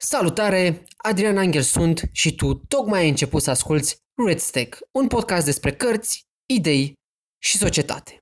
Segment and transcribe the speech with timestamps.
[0.00, 5.44] Salutare, Adrian Angel sunt și tu tocmai ai început să asculti Red Stack, un podcast
[5.44, 6.92] despre cărți, idei
[7.38, 8.18] și societate.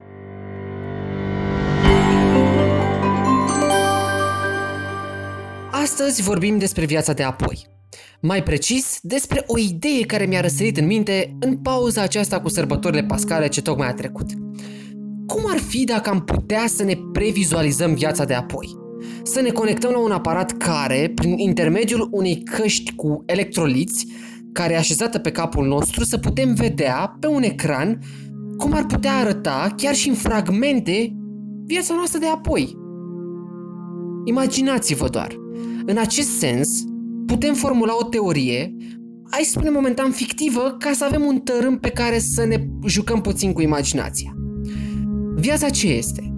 [5.71, 7.67] Astăzi vorbim despre viața de apoi.
[8.21, 13.05] Mai precis, despre o idee care mi-a răsărit în minte în pauza aceasta cu sărbătorile
[13.05, 14.27] pascale ce tocmai a trecut.
[15.27, 18.86] Cum ar fi dacă am putea să ne previzualizăm viața de apoi?
[19.23, 24.07] Să ne conectăm la un aparat care, prin intermediul unei căști cu electroliți,
[24.53, 27.99] care e așezată pe capul nostru, să putem vedea pe un ecran
[28.57, 31.17] cum ar putea arăta, chiar și în fragmente,
[31.67, 32.77] viața noastră de apoi.
[34.25, 35.37] Imaginați-vă doar.
[35.87, 36.69] În acest sens,
[37.27, 38.77] putem formula o teorie,
[39.31, 43.21] hai să spunem momentan fictivă, ca să avem un tărâm pe care să ne jucăm
[43.21, 44.37] puțin cu imaginația.
[45.35, 46.36] Viața ce este?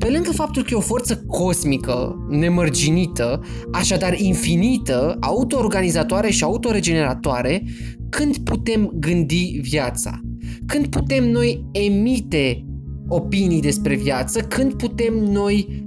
[0.00, 3.40] Pe lângă faptul că e o forță cosmică, nemărginită,
[3.72, 7.62] așadar infinită, autoorganizatoare și autoregeneratoare,
[8.08, 10.20] când putem gândi viața?
[10.66, 12.64] Când putem noi emite
[13.08, 14.40] opinii despre viață?
[14.40, 15.84] Când putem noi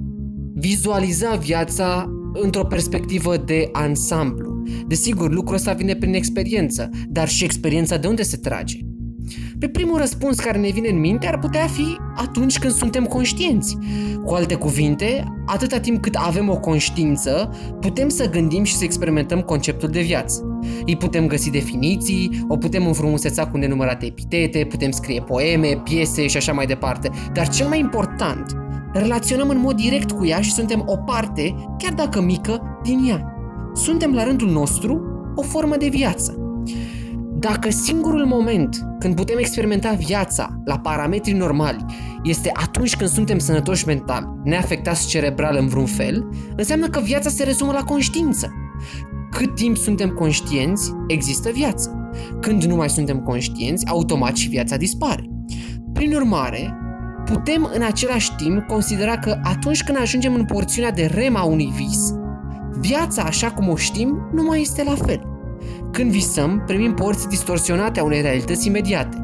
[0.53, 4.64] vizualiza viața într-o perspectivă de ansamblu?
[4.88, 8.78] Desigur, lucrul ăsta vine prin experiență, dar și experiența de unde se trage?
[9.64, 13.78] Pe primul răspuns care ne vine în minte ar putea fi atunci când suntem conștienți.
[14.25, 19.41] Cu alte cuvinte, atâta timp cât avem o conștiință, putem să gândim și să experimentăm
[19.41, 20.59] conceptul de viață.
[20.86, 26.38] Îi putem găsi definiții, o putem înfrumuseța cu nenumărate epitete, putem scrie poeme, piese și
[26.38, 27.09] așa mai departe.
[27.34, 28.56] Dar cel mai important,
[28.94, 33.34] relaționăm în mod direct cu ea și suntem o parte, chiar dacă mică, din ea.
[33.73, 35.02] Suntem la rândul nostru
[35.36, 36.38] o formă de viață.
[37.44, 41.85] Dacă singurul moment când putem experimenta viața la parametri normali
[42.23, 47.44] este atunci când suntem sănătoși mental, neafectați cerebral în vreun fel, înseamnă că viața se
[47.44, 48.52] rezumă la conștiință.
[49.31, 52.11] Cât timp suntem conștienți, există viață.
[52.41, 55.29] Când nu mai suntem conștienți, automat și viața dispare.
[55.94, 56.73] Prin urmare,
[57.25, 61.73] putem în același timp considera că atunci când ajungem în porțiunea de rem a unui
[61.75, 62.13] vis,
[62.79, 65.32] viața așa cum o știm nu mai este la fel.
[65.94, 69.18] Când visăm, primim porți distorsionate a unei realități imediate.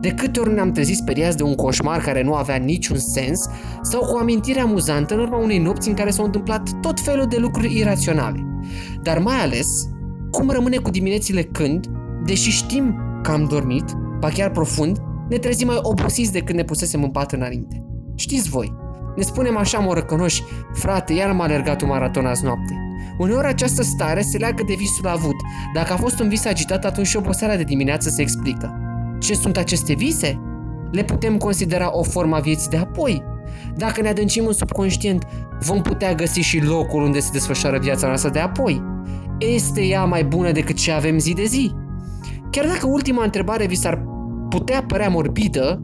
[0.00, 3.48] De câte ori ne-am trezit speriați de un coșmar care nu avea niciun sens
[3.82, 7.26] sau cu o amintire amuzantă în urma unei nopți în care s-au întâmplat tot felul
[7.26, 8.46] de lucruri iraționale.
[9.02, 9.88] Dar mai ales,
[10.30, 11.86] cum rămâne cu diminețile când,
[12.24, 13.84] deși știm că am dormit,
[14.20, 14.98] ba chiar profund,
[15.28, 17.84] ne trezim mai obosiți decât ne pusesem în pat înainte.
[18.14, 18.74] Știți voi,
[19.16, 22.80] ne spunem așa morăcănoși, frate, iar m-a alergat un maraton azi noapte.
[23.18, 25.36] Uneori această stare se leagă de visul avut.
[25.74, 28.80] Dacă a fost un vis agitat, atunci și oboseala de dimineață se explică.
[29.18, 30.40] Ce sunt aceste vise?
[30.90, 33.22] Le putem considera o formă a vieții de apoi.
[33.76, 35.26] Dacă ne adâncim în subconștient,
[35.60, 38.82] vom putea găsi și locul unde se desfășoară viața noastră de apoi.
[39.38, 41.72] Este ea mai bună decât ce avem zi de zi?
[42.50, 44.04] Chiar dacă ultima întrebare vi s-ar
[44.48, 45.80] putea părea morbidă,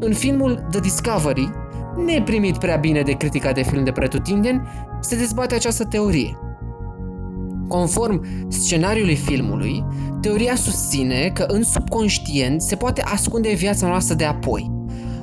[0.00, 1.50] în filmul The Discovery,
[2.06, 4.62] neprimit prea bine de critica de film de pretutindeni,
[5.00, 6.38] se dezbate această teorie.
[7.68, 9.84] Conform scenariului filmului,
[10.20, 14.70] teoria susține că în subconștient se poate ascunde viața noastră de apoi.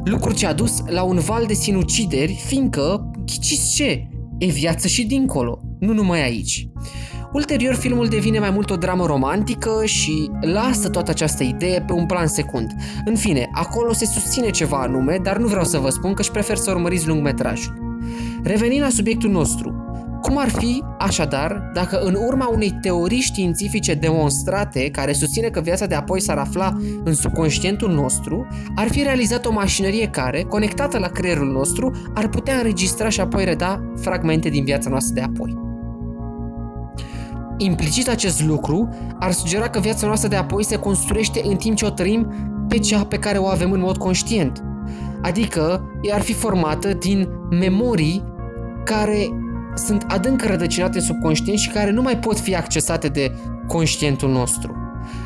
[0.03, 5.05] Lucru ce a dus la un val de sinucideri, fiindcă, ghiciți ce, e viață și
[5.05, 6.69] dincolo, nu numai aici.
[7.33, 12.05] Ulterior, filmul devine mai mult o dramă romantică și lasă toată această idee pe un
[12.05, 12.75] plan secund.
[13.05, 16.31] În fine, acolo se susține ceva anume, dar nu vreau să vă spun că își
[16.31, 17.97] prefer să urmăriți lungmetrajul.
[18.43, 19.88] Revenind la subiectul nostru,
[20.21, 25.85] cum ar fi, așadar, dacă în urma unei teorii științifice demonstrate, care susține că viața
[25.85, 31.07] de apoi s-ar afla în subconștientul nostru, ar fi realizat o mașinărie care, conectată la
[31.07, 35.57] creierul nostru, ar putea înregistra și apoi reda fragmente din viața noastră de apoi.
[37.57, 41.85] Implicit acest lucru ar sugera că viața noastră de apoi se construiește în timp ce
[41.85, 42.33] o trăim
[42.67, 44.63] pe cea pe care o avem în mod conștient.
[45.21, 48.23] Adică ea ar fi formată din memorii
[48.85, 49.27] care
[49.85, 53.31] sunt adânc rădăcinate în subconștient și care nu mai pot fi accesate de
[53.67, 54.75] conștientul nostru.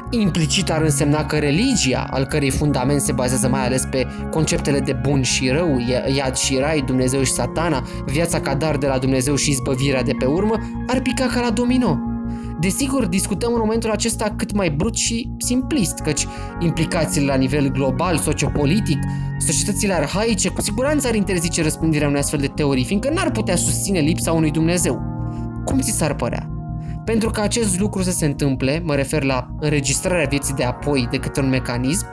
[0.10, 5.00] Implicit ar însemna că religia, al cărei fundament se bazează mai ales pe conceptele de
[5.02, 5.80] bun și rău,
[6.16, 10.14] iad și rai, Dumnezeu și satana, viața ca dar de la Dumnezeu și izbăvirea de
[10.20, 10.56] pe urmă,
[10.88, 12.13] ar pica ca la domino.
[12.64, 16.26] Desigur, discutăm în momentul acesta cât mai brut și simplist, căci
[16.60, 18.98] implicațiile la nivel global, sociopolitic,
[19.40, 24.00] societățile arhaice cu siguranță ar interzice răspândirea unei astfel de teorii, fiindcă n-ar putea susține
[24.00, 25.02] lipsa unui Dumnezeu.
[25.66, 26.50] Cum ți s-ar părea?
[27.06, 31.18] Pentru că acest lucru să se întâmple, mă refer la înregistrarea vieții de apoi de
[31.18, 32.06] către un mecanism,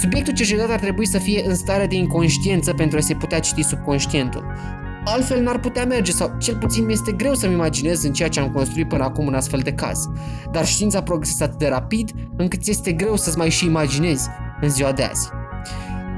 [0.00, 3.62] subiectul cercetat ar trebui să fie în stare de inconștiență pentru a se putea citi
[3.62, 4.44] subconștientul.
[5.04, 8.40] Altfel n-ar putea merge sau cel puțin mi este greu să-mi imaginez în ceea ce
[8.40, 10.08] am construit până acum un astfel de caz.
[10.52, 14.28] Dar știința progresează atât de rapid încât este greu să-ți mai și imaginezi
[14.60, 15.28] în ziua de azi.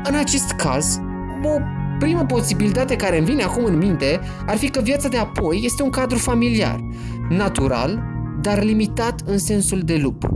[0.04, 1.00] În acest caz,
[1.42, 1.60] o
[1.98, 5.82] primă posibilitate care îmi vine acum în minte ar fi că viața de apoi este
[5.82, 6.80] un cadru familiar,
[7.28, 8.02] natural,
[8.40, 10.28] dar limitat în sensul de lup.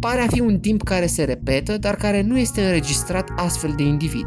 [0.00, 3.82] Pare a fi un timp care se repetă, dar care nu este înregistrat astfel de
[3.82, 4.26] individ.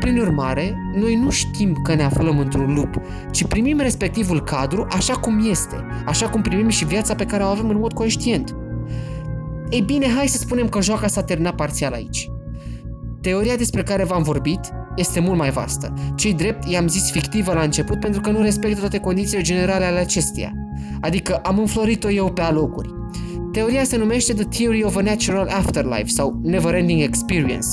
[0.00, 3.00] Prin urmare, noi nu știm că ne aflăm într-un lup,
[3.30, 5.76] ci primim respectivul cadru așa cum este,
[6.06, 8.56] așa cum primim și viața pe care o avem în mod conștient.
[9.68, 12.28] Ei bine, hai să spunem că joaca s-a terminat parțial aici.
[13.20, 14.60] Teoria despre care v-am vorbit
[14.96, 15.94] este mult mai vastă.
[16.14, 19.98] Cei drept i-am zis fictivă la început pentru că nu respectă toate condițiile generale ale
[19.98, 20.52] acesteia.
[21.00, 22.88] Adică am înflorit-o eu pe alocuri.
[23.52, 27.66] Teoria se numește The Theory of a Natural Afterlife sau Never Ending Experience.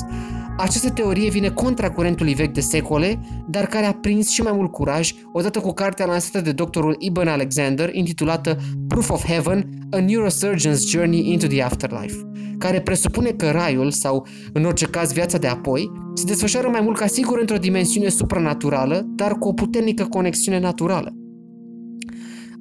[0.57, 4.71] Această teorie vine contra curentului vechi de secole, dar care a prins și mai mult
[4.71, 8.57] curaj odată cu cartea lansată de doctorul Ibn Alexander intitulată
[8.87, 14.65] Proof of Heaven, A Neurosurgeon's Journey into the Afterlife, care presupune că raiul, sau în
[14.65, 19.31] orice caz viața de apoi, se desfășoară mai mult ca sigur într-o dimensiune supranaturală, dar
[19.31, 21.16] cu o puternică conexiune naturală.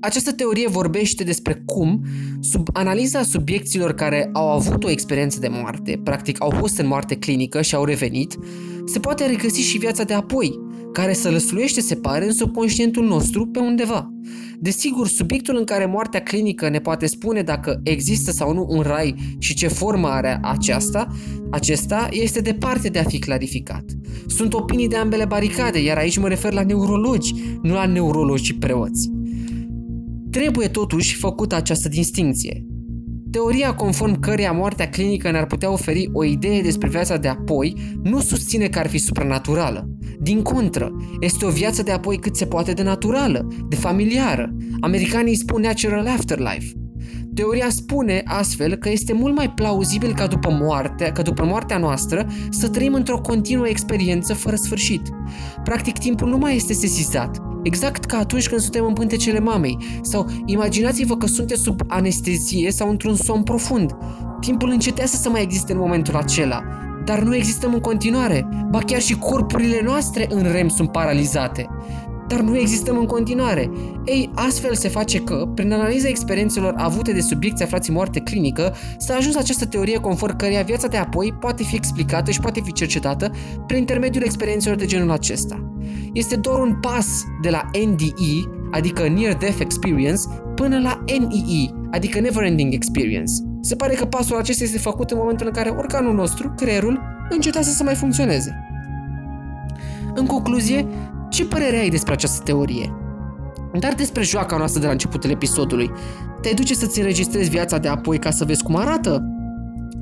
[0.07, 2.05] Această teorie vorbește despre cum,
[2.41, 7.15] sub analiza subiecților care au avut o experiență de moarte, practic au fost în moarte
[7.15, 8.39] clinică și au revenit,
[8.85, 10.61] se poate regăsi și viața de apoi,
[10.93, 14.13] care să lăsluiește, se pare, în subconștientul nostru pe undeva.
[14.59, 19.15] Desigur, subiectul în care moartea clinică ne poate spune dacă există sau nu un rai
[19.39, 21.07] și ce formă are aceasta,
[21.51, 23.85] acesta este departe de a fi clarificat.
[24.27, 29.16] Sunt opinii de ambele baricade, iar aici mă refer la neurologi, nu la neurologi preoți.
[30.37, 32.65] Trebuie totuși făcută această distinție.
[33.31, 38.21] Teoria conform căreia moartea clinică ne-ar putea oferi o idee despre viața de apoi nu
[38.21, 39.89] susține că ar fi supranaturală.
[40.21, 40.91] Din contră,
[41.21, 44.57] este o viață de apoi cât se poate de naturală, de familiară.
[44.81, 46.73] Americanii îi spun natural afterlife.
[47.35, 52.27] Teoria spune astfel că este mult mai plauzibil ca după moarte, ca după moartea noastră
[52.51, 55.03] să trăim într-o continuă experiență fără sfârșit.
[55.65, 59.79] Practic, timpul nu mai este sesizat, exact ca atunci când suntem în pântecele mamei.
[60.03, 63.97] Sau imaginați-vă că sunteți sub anestezie sau într-un somn profund.
[64.41, 66.63] Timpul încetează să mai existe în momentul acela,
[67.05, 68.49] dar nu existăm în continuare.
[68.71, 71.69] Ba chiar și corpurile noastre în REM sunt paralizate
[72.29, 73.71] dar nu existăm în continuare.
[74.05, 78.75] Ei, astfel se face că, prin analiza experiențelor avute de subiecții aflați în moarte clinică,
[78.99, 82.61] s-a ajuns la această teorie conform căreia viața de apoi poate fi explicată și poate
[82.65, 83.31] fi cercetată
[83.67, 85.71] prin intermediul experiențelor de genul acesta.
[86.13, 87.07] Este doar un pas
[87.43, 90.23] de la NDE, adică Near Death Experience,
[90.55, 93.33] până la NEE, adică Never Ending Experience.
[93.61, 97.01] Se pare că pasul acesta este făcut în momentul în care organul nostru, creierul,
[97.31, 98.67] încetează să mai funcționeze.
[100.15, 100.87] În concluzie,
[101.31, 102.93] ce părere ai despre această teorie?
[103.79, 105.91] Dar despre joaca noastră de la începutul episodului.
[106.43, 109.23] Te duce să-ți înregistrezi viața de apoi ca să vezi cum arată?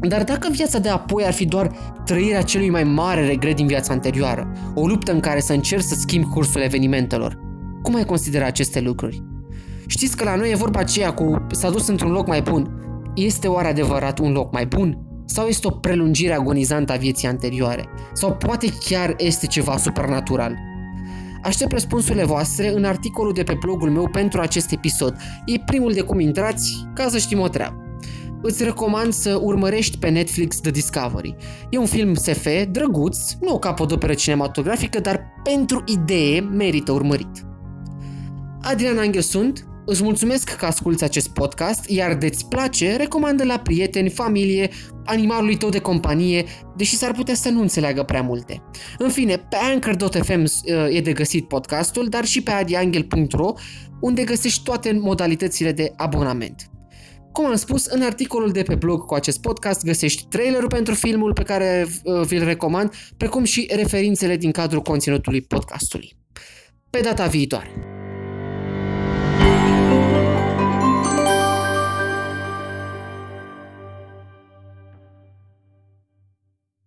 [0.09, 1.71] Dar dacă viața de apoi ar fi doar
[2.05, 5.95] trăirea celui mai mare regret din viața anterioară, o luptă în care să încerci să
[5.95, 7.39] schimbi cursul evenimentelor,
[7.83, 9.23] cum ai considera aceste lucruri?
[9.87, 12.71] Știți că la noi e vorba aceea cu s-a dus într-un loc mai bun.
[13.15, 14.99] Este oare adevărat un loc mai bun?
[15.25, 17.85] Sau este o prelungire agonizantă a vieții anterioare?
[18.13, 20.57] Sau poate chiar este ceva supranatural?
[21.45, 25.17] Aștept răspunsurile voastre în articolul de pe blogul meu pentru acest episod.
[25.47, 27.77] E primul de cum intrați, ca să știm o treabă.
[28.43, 31.37] Îți recomand să urmărești pe Netflix The Discovery.
[31.71, 37.47] E un film SF drăguț, nu o capodoperă cinematografică, dar pentru idee merită urmărit.
[38.61, 44.09] Adrian Angel sunt, Îți mulțumesc că asculti acest podcast, iar de-ți place, recomandă la prieteni,
[44.09, 44.71] familie,
[45.05, 46.45] animalului tău de companie,
[46.77, 48.63] deși s-ar putea să nu înțeleagă prea multe.
[48.99, 53.53] În fine, pe Anchor.fm uh, e de găsit podcastul, dar și pe adiangel.ro,
[54.01, 56.69] unde găsești toate modalitățile de abonament.
[57.33, 61.33] Cum am spus, în articolul de pe blog cu acest podcast găsești trailerul pentru filmul
[61.33, 66.17] pe care uh, vi-l recomand, precum și referințele din cadrul conținutului podcastului.
[66.91, 67.94] Pe data viitoare!